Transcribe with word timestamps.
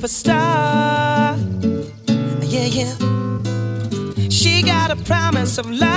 superstar. 0.00 1.36
Yeah, 2.42 2.64
yeah. 2.64 4.28
She 4.30 4.62
got 4.62 4.90
a 4.90 4.96
promise 5.04 5.58
of 5.58 5.70
love 5.70 5.89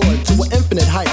soared 0.00 0.24
to 0.26 0.32
an 0.34 0.52
infinite 0.52 0.86
height, 0.86 1.07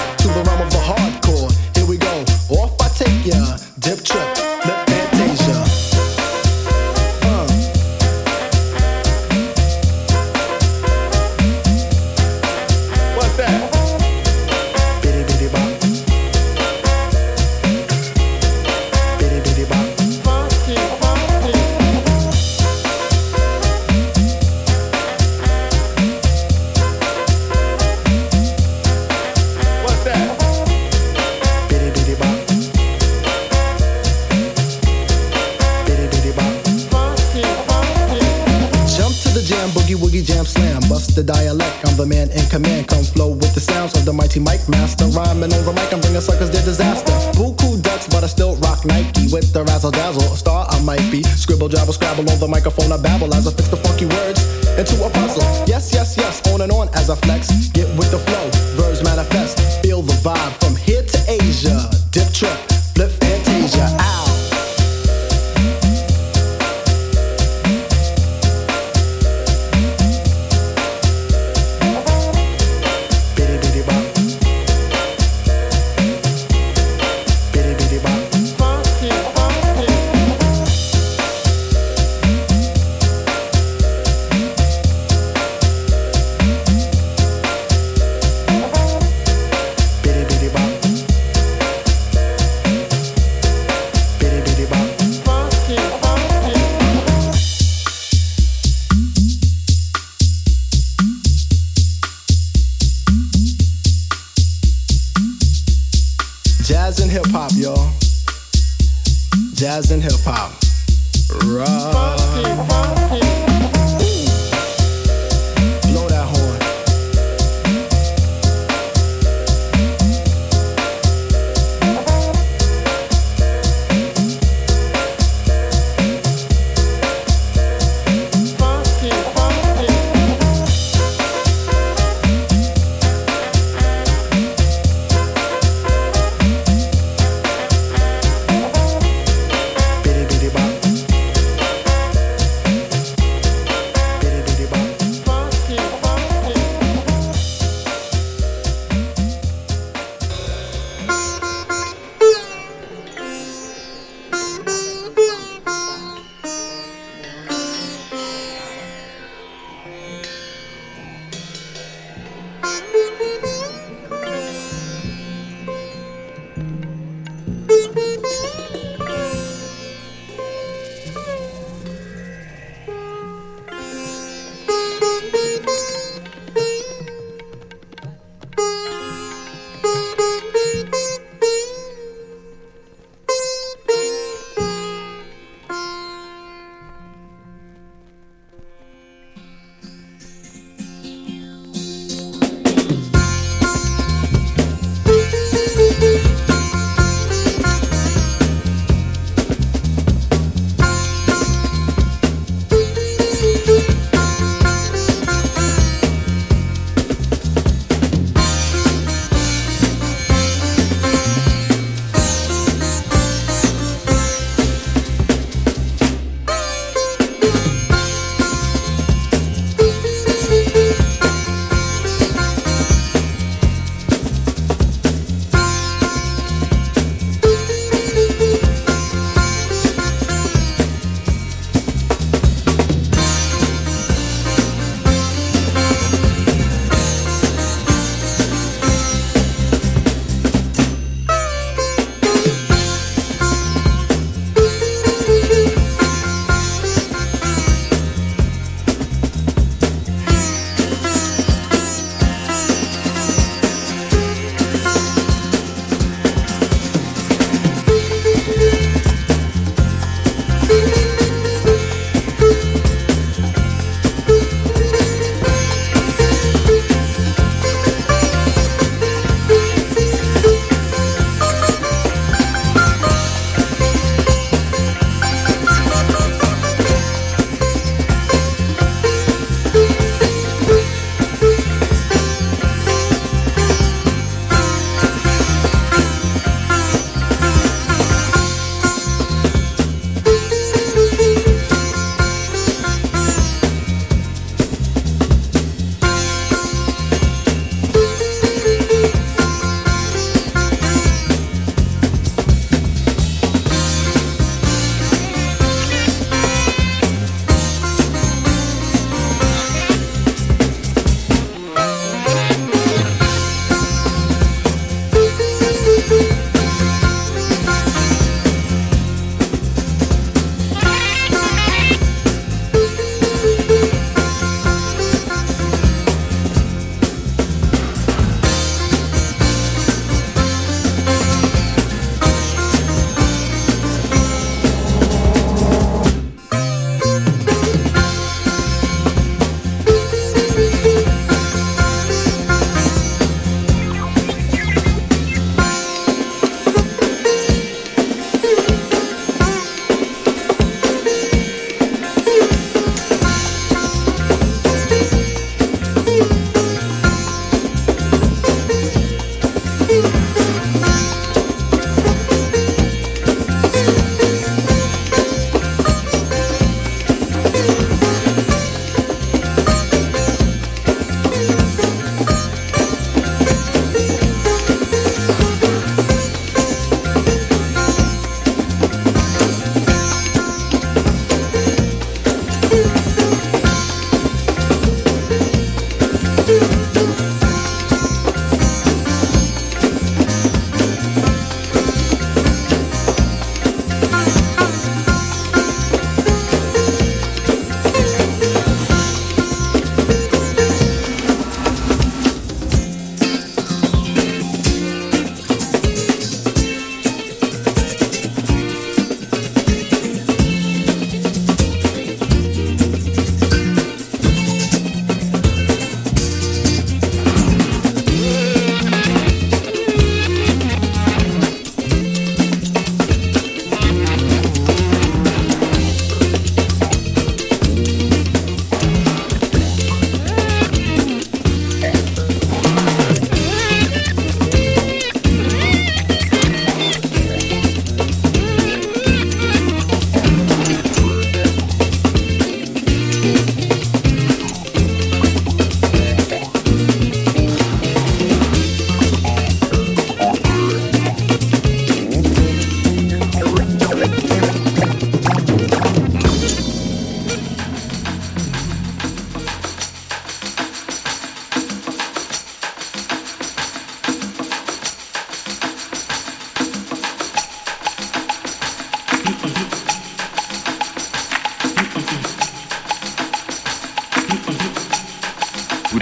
microphone. 52.65 52.91
I 52.91 52.97
babble 52.97 53.14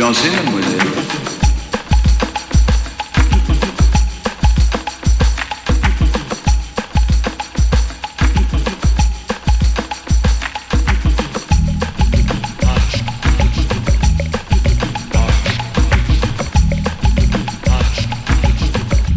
danser, 0.04 0.30
mademoiselle. 0.32 0.80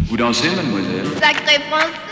Vous 0.05 0.15
dansez, 0.15 0.49
mademoiselle? 0.55 1.03
Sacré 1.21 1.59
France 1.69 2.06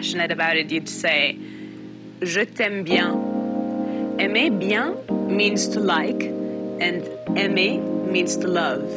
passionate 0.00 0.32
about 0.32 0.56
it, 0.56 0.72
you'd 0.72 0.88
say, 0.88 1.36
Je 2.22 2.46
t'aime 2.46 2.84
bien. 2.84 3.10
Aimer 4.18 4.48
bien 4.48 4.96
means 5.28 5.68
to 5.68 5.78
like, 5.78 6.22
and 6.80 7.06
aimer 7.36 7.78
means 8.10 8.34
to 8.38 8.48
love. 8.48 8.88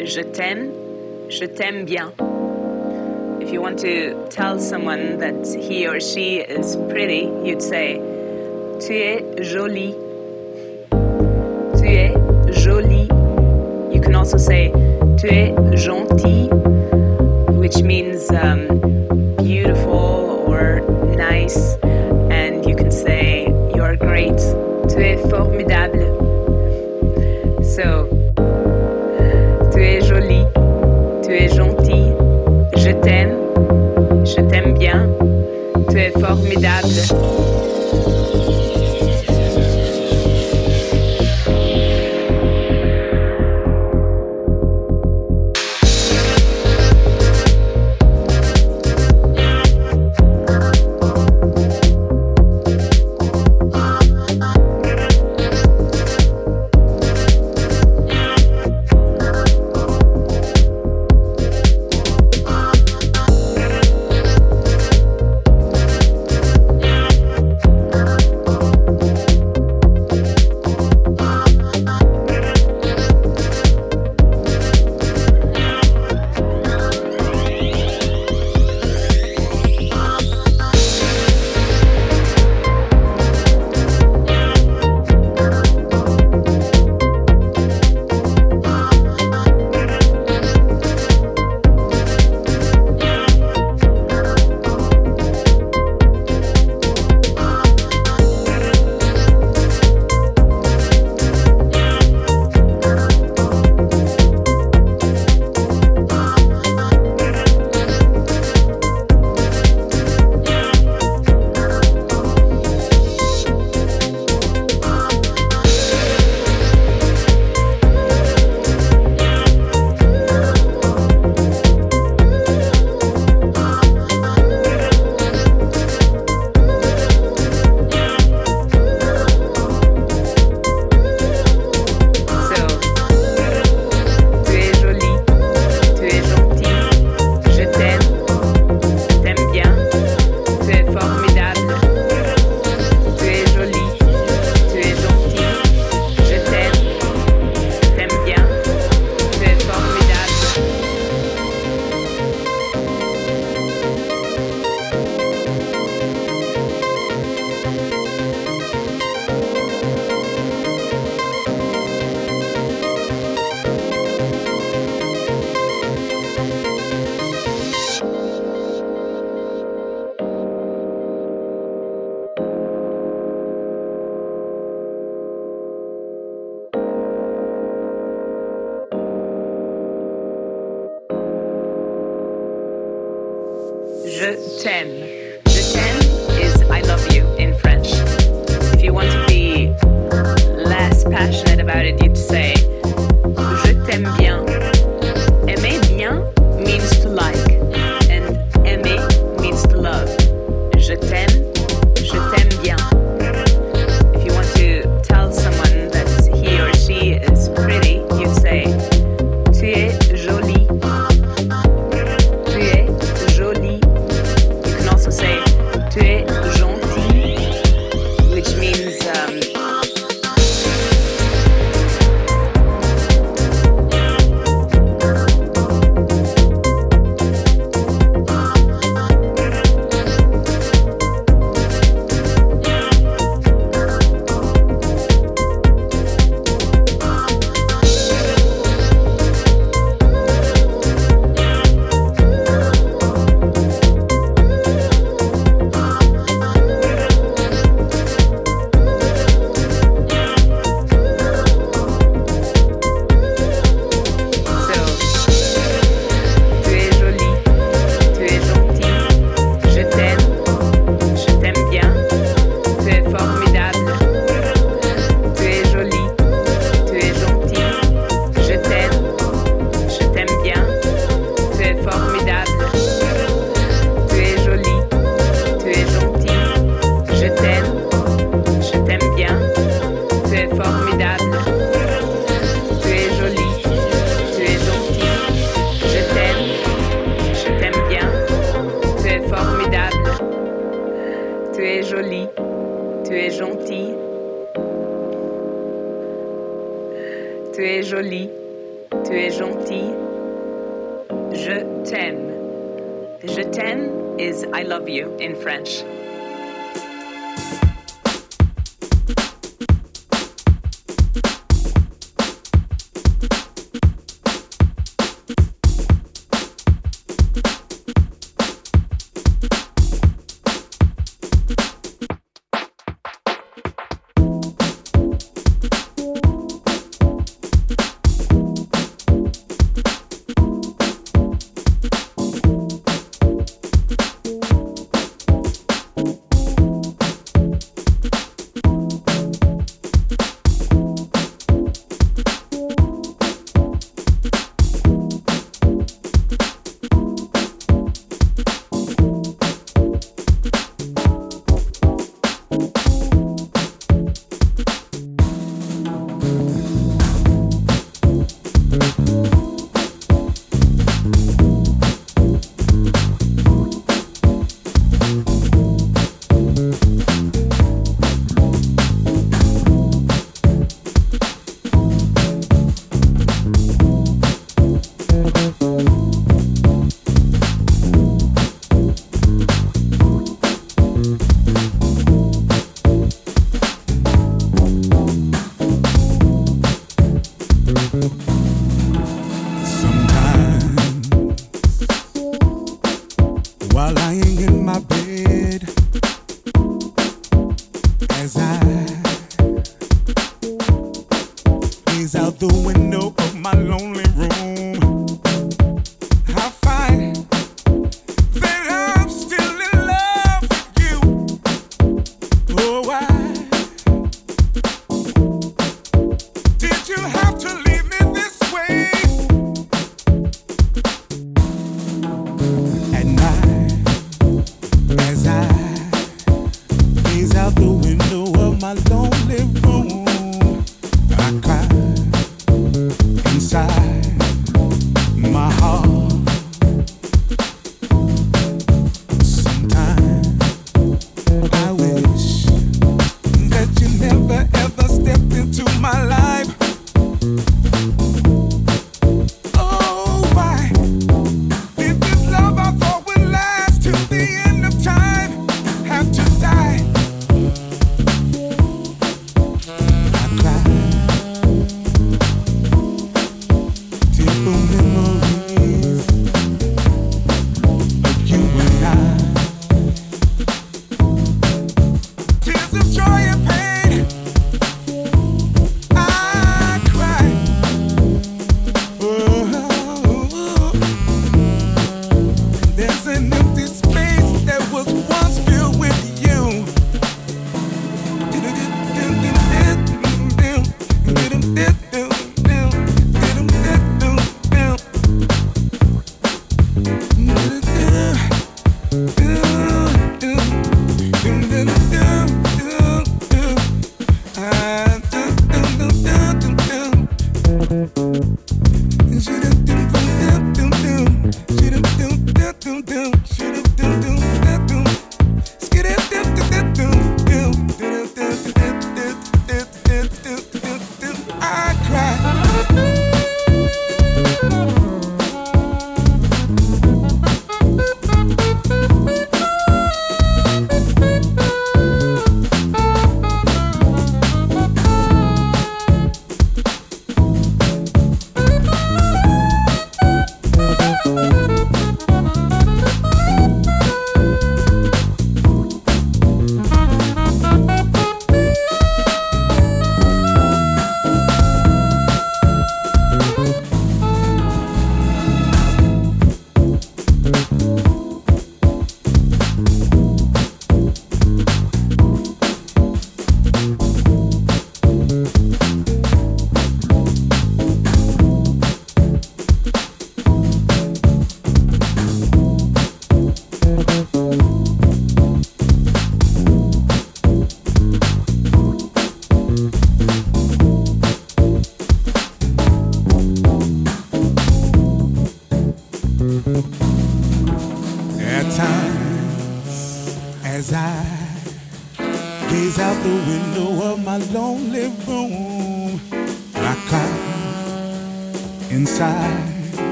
Je 0.00 0.22
t'aime, 0.22 0.72
je 1.28 1.44
t'aime 1.46 1.84
bien. 1.84 2.10
If 3.42 3.52
you 3.52 3.60
want 3.60 3.78
to 3.80 4.26
tell 4.30 4.58
someone 4.58 5.18
that 5.18 5.46
he 5.46 5.86
or 5.86 6.00
she 6.00 6.38
is 6.38 6.74
pretty, 6.88 7.30
you'd 7.44 7.60
say, 7.60 7.98
Tu 8.80 8.94
es 8.94 9.46
jolie. 9.52 9.92
Tu 11.76 11.84
es 11.84 12.64
jolie. 12.64 13.08
You 13.94 14.00
can 14.00 14.14
also 14.14 14.38
say, 14.38 14.70
Tu 15.18 15.28
es 15.28 15.84
gentil, 15.84 16.48
which 17.60 17.82
means. 17.82 18.30
Um, 18.30 19.05
es 25.16 25.30
formidable. 25.30 26.06
So, 27.62 28.08
tu 29.72 29.78
es 29.78 30.08
jolie, 30.08 30.46
tu 31.22 31.30
es 31.30 31.54
gentil, 31.54 32.14
je 32.76 32.92
t'aime, 32.92 33.34
je 34.24 34.42
t'aime 34.42 34.74
bien, 34.74 35.08
tu 35.88 35.98
es 35.98 36.12
formidable. 36.12 37.65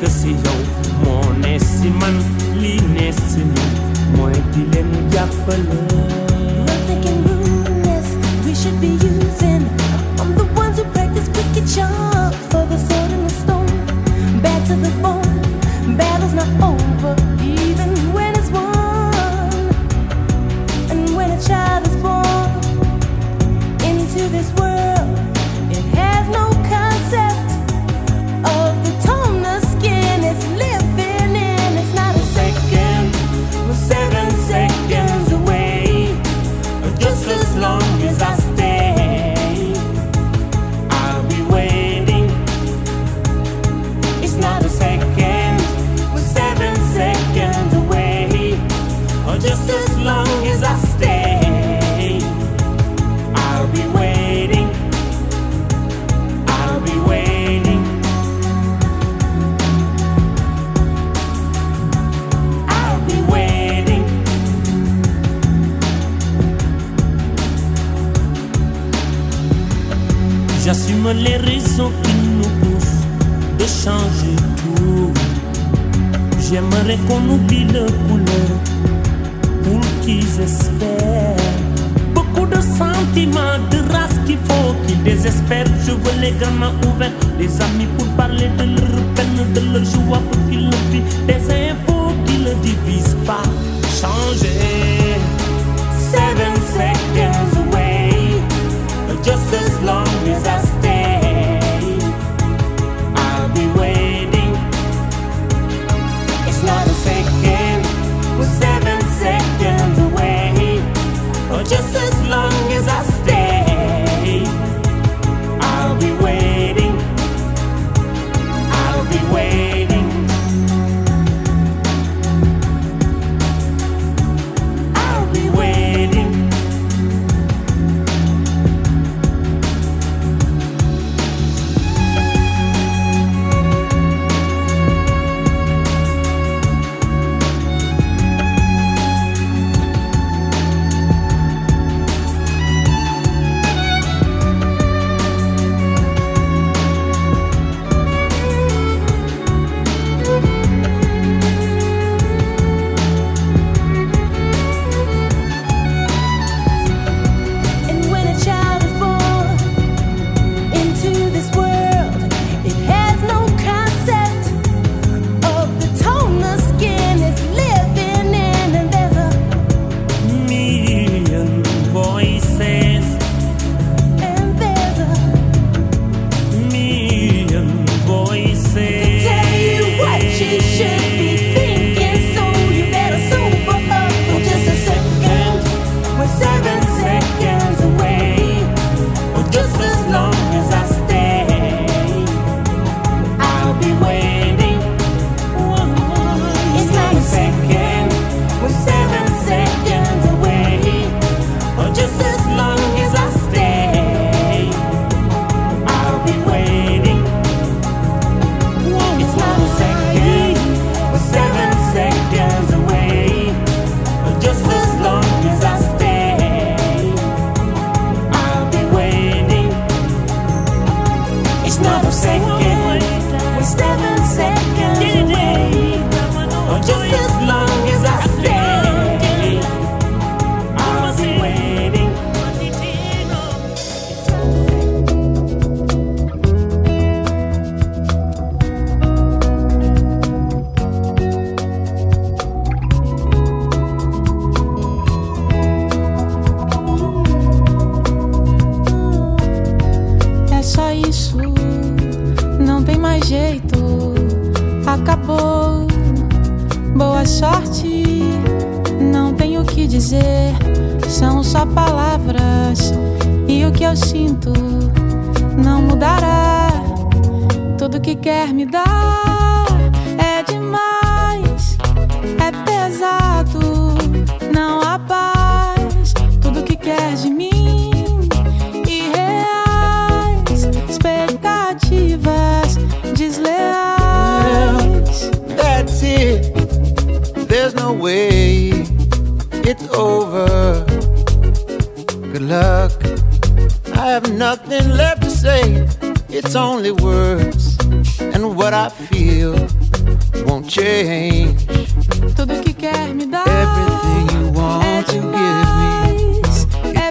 kasi 0.00 0.30
yow 0.44 0.60
moo 1.04 1.32
ne 1.42 1.58
si 1.58 1.88
man 2.00 2.16
lii 2.60 2.80
ne 2.94 3.06
si 3.12 3.40
man 3.54 3.70
mooy 4.16 4.36
di 4.52 4.62
leen 4.72 4.90
jàppale 5.12 5.78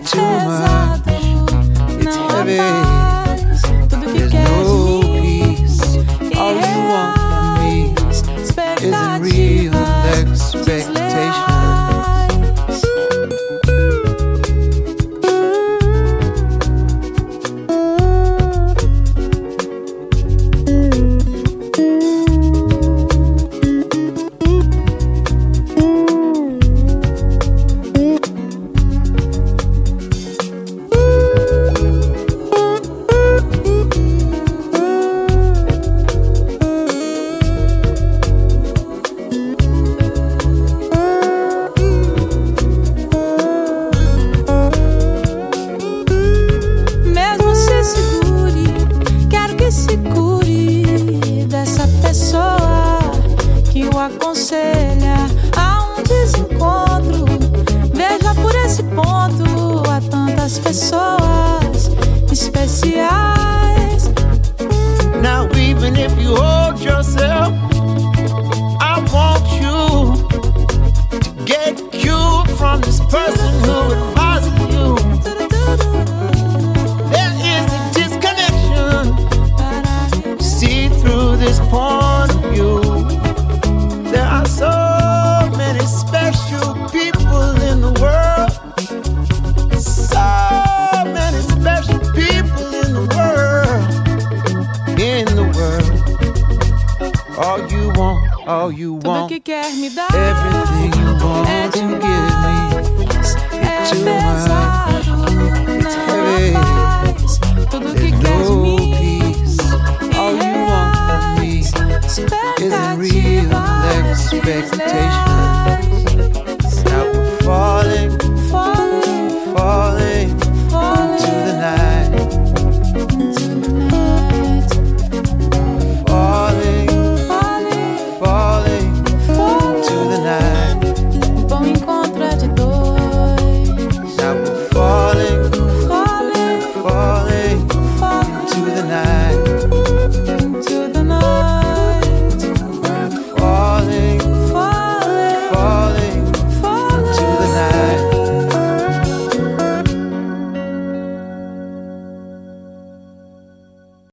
demais, 0.06 0.61
é 0.61 0.65